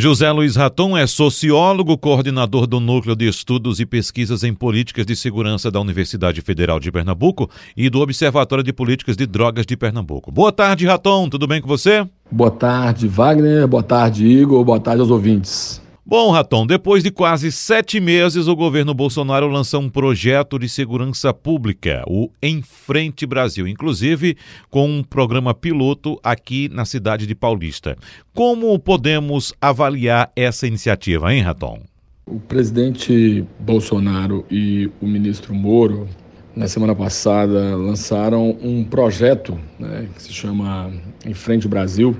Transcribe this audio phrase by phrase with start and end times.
[0.00, 5.14] José Luiz Raton é sociólogo, coordenador do Núcleo de Estudos e Pesquisas em Políticas de
[5.14, 10.32] Segurança da Universidade Federal de Pernambuco e do Observatório de Políticas de Drogas de Pernambuco.
[10.32, 12.08] Boa tarde, Raton, tudo bem com você?
[12.32, 13.68] Boa tarde, Wagner.
[13.68, 14.64] Boa tarde, Igor.
[14.64, 15.82] Boa tarde aos ouvintes.
[16.10, 21.32] Bom, Raton, depois de quase sete meses, o governo Bolsonaro lançou um projeto de segurança
[21.32, 24.36] pública, o Em Frente Brasil, inclusive
[24.68, 27.96] com um programa piloto aqui na cidade de Paulista.
[28.34, 31.78] Como podemos avaliar essa iniciativa, hein, Raton?
[32.26, 36.08] O presidente Bolsonaro e o ministro Moro,
[36.56, 40.92] na semana passada, lançaram um projeto né, que se chama
[41.24, 42.16] Em Frente Brasil,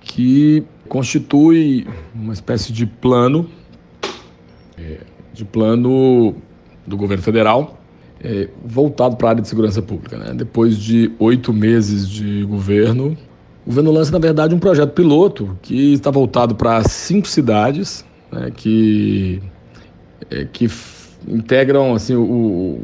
[0.00, 3.48] que constitui uma espécie de plano,
[4.78, 5.00] é,
[5.32, 6.34] de plano
[6.86, 7.76] do governo federal
[8.20, 10.16] é, voltado para a área de segurança pública.
[10.16, 10.34] Né?
[10.34, 13.16] Depois de oito meses de governo,
[13.64, 18.50] o governo lança, na verdade, um projeto piloto que está voltado para cinco cidades né,
[18.54, 19.42] que,
[20.30, 20.68] é, que
[21.28, 22.80] integram assim, o,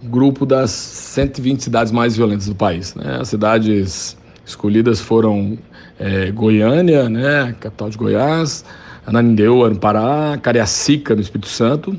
[0.00, 2.94] grupo das 120 cidades mais violentas do país.
[2.94, 3.18] Né?
[3.20, 4.16] As cidades
[4.48, 5.58] escolhidas foram
[5.98, 8.64] é, Goiânia, né, capital de Goiás,
[9.06, 11.98] Ananindeua, no Pará, Cariacica, no Espírito Santo,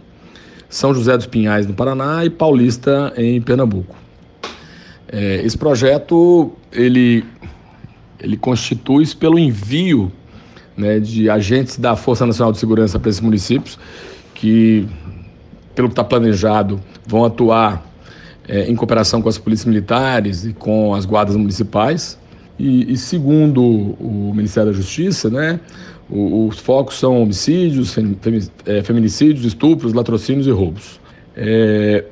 [0.67, 3.95] São José dos Pinhais, no Paraná e Paulista, em Pernambuco.
[5.07, 7.25] É, esse projeto, ele,
[8.19, 10.11] ele constitui-se pelo envio
[10.77, 13.79] né, de agentes da Força Nacional de Segurança para esses municípios,
[14.35, 14.87] que,
[15.73, 17.83] pelo que está planejado, vão atuar
[18.47, 22.18] é, em cooperação com as polícias militares e com as guardas municipais.
[22.59, 25.59] E, e segundo o Ministério da Justiça, né,
[26.09, 27.95] os focos são homicídios,
[28.65, 30.99] é, feminicídios, estupros, latrocínios e roubos.
[31.35, 32.03] É,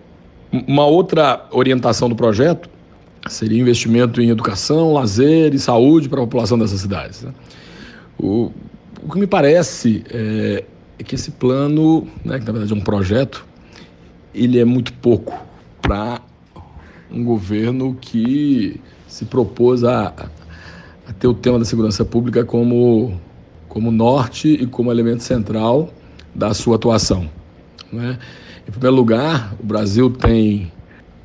[0.52, 2.70] uma outra orientação do projeto
[3.28, 7.24] seria investimento em educação, lazer e saúde para a população dessas cidades.
[7.24, 7.34] Né?
[8.18, 8.52] O,
[9.04, 10.64] o, que me parece é,
[10.98, 13.46] é que esse plano, né, que na verdade é um projeto,
[14.34, 15.46] ele é muito pouco
[15.82, 16.22] para
[17.12, 20.14] um governo que se propôs a,
[21.08, 23.20] a ter o tema da segurança pública como,
[23.68, 25.90] como norte e como elemento central
[26.36, 27.30] da sua atuação.
[27.92, 28.20] Né?
[28.68, 30.72] Em primeiro lugar, o Brasil tem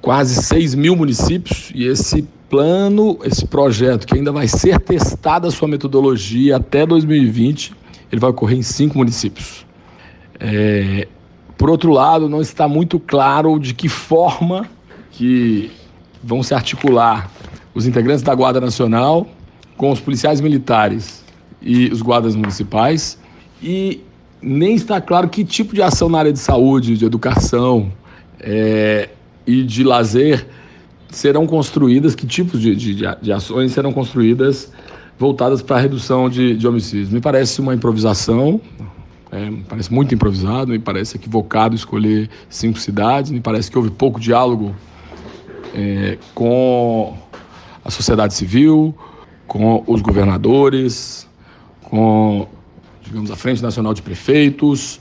[0.01, 5.51] quase 6 mil municípios e esse plano, esse projeto que ainda vai ser testada a
[5.51, 7.73] sua metodologia até 2020,
[8.11, 9.65] ele vai ocorrer em cinco municípios.
[10.39, 11.09] É,
[11.57, 14.69] por outro lado, não está muito claro de que forma
[15.13, 15.71] que
[16.23, 17.31] vão se articular
[17.75, 19.27] os integrantes da Guarda Nacional
[19.77, 21.25] com os policiais militares
[21.61, 23.19] e os guardas municipais
[23.63, 24.01] e
[24.41, 27.93] nem está claro que tipo de ação na área de saúde, de educação
[28.41, 29.09] é,
[29.47, 30.47] e de lazer
[31.11, 34.73] serão construídas, que tipos de, de, de ações serão construídas
[35.19, 37.11] voltadas para a redução de, de, homicídios.
[37.11, 38.61] Me parece uma improvisação,
[39.31, 43.91] é, me parece muito improvisado, me parece equivocado escolher cinco cidades, me parece que houve
[43.91, 44.75] pouco diálogo
[45.75, 47.17] é, com
[47.85, 48.95] a sociedade civil,
[49.47, 51.29] com os governadores,
[51.83, 52.47] com,
[53.03, 55.01] digamos, a Frente Nacional de Prefeitos,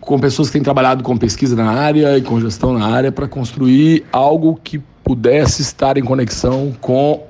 [0.00, 3.28] com pessoas que têm trabalhado com pesquisa na área e com gestão na área para
[3.28, 7.26] construir algo que pudesse estar em conexão com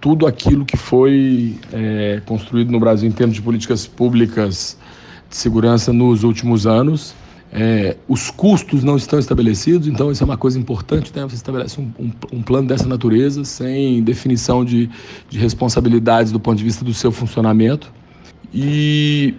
[0.00, 4.76] tudo aquilo que foi é, construído no Brasil em termos de políticas públicas
[5.30, 7.14] de segurança nos últimos anos
[7.54, 11.22] é, os custos não estão estabelecidos, então isso é uma coisa importante, né?
[11.22, 14.88] Você estabelece um, um, um plano dessa natureza sem definição de,
[15.28, 17.92] de, responsabilidades do ponto de vista do seu funcionamento.
[18.54, 19.34] E,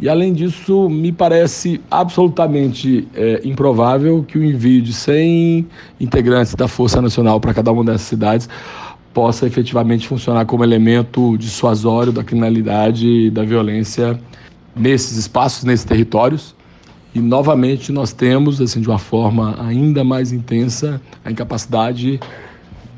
[0.00, 5.66] e além disso, me parece absolutamente é, improvável que o envio de 100
[6.00, 8.48] integrantes da Força Nacional para cada uma dessas cidades
[9.12, 14.18] possa efetivamente funcionar como elemento dissuasório da criminalidade e da violência
[14.74, 16.54] nesses espaços, nesses territórios.
[17.14, 22.20] E novamente nós temos, assim, de uma forma ainda mais intensa, a incapacidade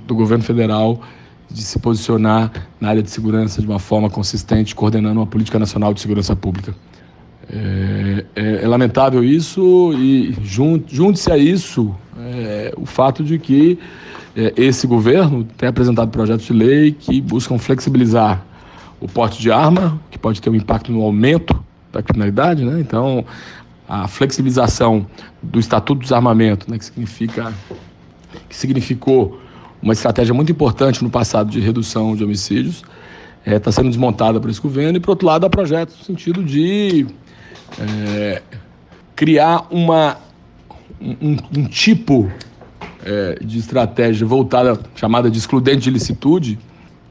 [0.07, 1.01] do governo federal
[1.51, 2.51] de se posicionar
[2.81, 6.75] na área de segurança de uma forma consistente, coordenando uma política nacional de segurança pública.
[7.51, 13.79] É, é, é lamentável isso e junte-se a isso é, o fato de que
[14.37, 18.45] é, esse governo tem apresentado projetos de lei que buscam flexibilizar
[19.01, 21.63] o porte de arma, que pode ter um impacto no aumento
[21.93, 22.81] da criminalidade, né?
[22.81, 23.25] Então,
[23.93, 25.07] a flexibilização
[25.43, 27.53] do Estatuto do Desarmamento, né, que, significa,
[28.49, 29.39] que significou
[29.83, 32.77] uma estratégia muito importante no passado de redução de homicídios,
[33.41, 36.05] está é, tá sendo desmontada por esse governo, e, por outro lado, há projetos no
[36.07, 37.07] sentido de
[37.79, 38.41] é,
[39.15, 40.17] criar uma,
[40.99, 42.33] um, um tipo
[43.05, 46.59] é, de estratégia voltada, chamada de excludente de licitude,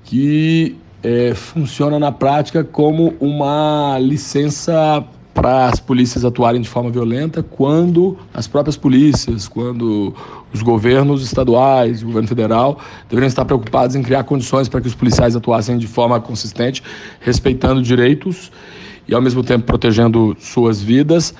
[0.04, 7.42] que é, funciona na prática como uma licença para as polícias atuarem de forma violenta
[7.42, 10.14] quando as próprias polícias, quando
[10.54, 12.80] os governos estaduais, o governo federal
[13.10, 16.84] deveriam estar preocupados em criar condições para que os policiais atuassem de forma consistente,
[17.20, 18.52] respeitando direitos
[19.08, 21.34] e ao mesmo tempo protegendo suas vidas,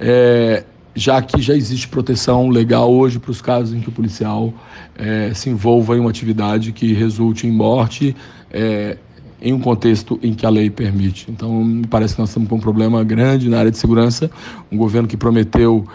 [0.00, 0.64] é,
[0.94, 4.52] já que já existe proteção legal hoje para os casos em que o policial
[4.96, 8.16] é, se envolva em uma atividade que resulte em morte,
[8.50, 8.96] é,
[9.44, 11.30] em um contexto em que a lei permite.
[11.30, 14.30] Então, me parece que nós estamos com um problema grande na área de segurança.
[14.72, 15.86] Um governo que prometeu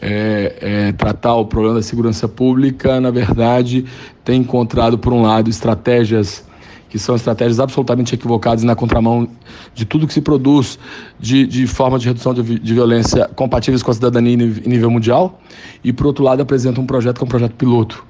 [0.00, 3.84] é, é, tratar o problema da segurança pública, na verdade,
[4.24, 6.44] tem encontrado, por um lado, estratégias
[6.88, 9.28] que são estratégias absolutamente equivocadas na contramão
[9.74, 10.78] de tudo que se produz
[11.18, 15.40] de, de forma de redução de, de violência compatíveis com a cidadania em nível mundial,
[15.84, 18.04] e, por outro lado, apresenta um projeto que é um projeto piloto,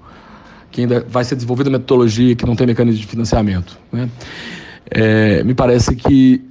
[0.70, 3.78] que ainda vai ser desenvolvida metodologia que não tem mecanismo de financiamento.
[3.90, 4.08] Né?
[4.90, 6.44] É, me parece que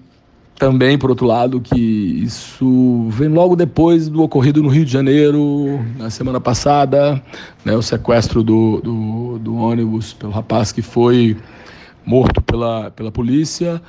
[0.57, 1.77] também, por outro lado, que
[2.23, 7.21] isso vem logo depois do ocorrido no Rio de Janeiro, na semana passada,
[7.63, 11.35] né, o sequestro do, do, do, ônibus pelo rapaz que foi
[12.05, 13.81] morto pela, pela polícia.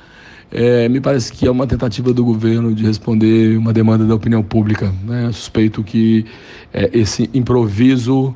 [0.51, 4.43] É, me parece que é uma tentativa do governo de responder uma demanda da opinião
[4.43, 4.93] pública.
[5.03, 5.29] Né?
[5.31, 6.25] suspeito que
[6.73, 8.33] é, esse improviso,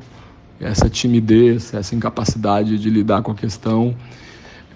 [0.58, 3.94] essa timidez, essa incapacidade de lidar com a questão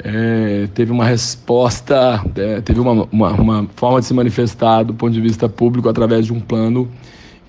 [0.03, 5.13] é, teve uma resposta, é, teve uma, uma, uma, forma de se manifestar do ponto
[5.13, 6.89] de vista público através de um plano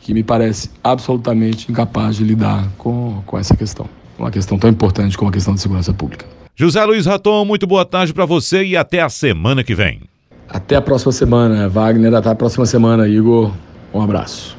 [0.01, 3.87] que me parece absolutamente incapaz de lidar com, com essa questão.
[4.17, 6.25] Uma questão tão importante como a questão de segurança pública.
[6.55, 10.01] José Luiz Raton, muito boa tarde para você e até a semana que vem.
[10.49, 12.13] Até a próxima semana, Wagner.
[12.15, 13.51] Até a próxima semana, Igor.
[13.93, 14.56] Um abraço.